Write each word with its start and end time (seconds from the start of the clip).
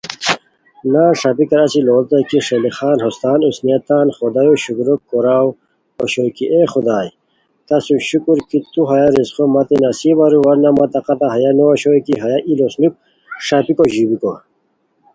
نان 0.91 1.11
ݰاپیکار 1.19 1.61
اچی 1.65 1.81
لوڑیتائے 1.87 2.23
کی 2.29 2.37
ݰیلی 2.45 2.71
خان 2.77 2.97
ہوستان 3.05 3.39
اوسنئے 3.45 3.77
تان 3.87 4.07
خدایو 4.17 4.55
شکرو 4.63 4.95
کوراؤ 5.09 5.47
اوشوئے 6.01 6.29
کی 6.35 6.45
"اے 6.53 6.61
خدائے 6.73 7.09
تہ 7.67 7.75
سُم 7.85 7.99
شکر 8.09 8.35
کی 8.49 8.57
تو 8.73 8.81
ہیہ 8.89 9.07
رزقو 9.17 9.43
متین 9.53 9.81
نصیب 9.85 10.17
ارو 10.23 10.39
ورنہ 10.45 10.69
مہ 10.77 10.85
طاقتہ 10.93 11.27
ہیہ 11.33 11.51
نو 11.57 11.65
اوشوئے 11.71 11.99
کی 12.05 12.13
ہیہ 12.23 12.39
ای 12.47 12.53
لوسنوک 12.59 12.93
ݰاپیکو 13.45 13.83
ژیبیکو" 13.93 14.33